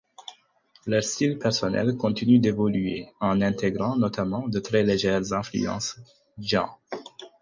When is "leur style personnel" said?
0.87-1.95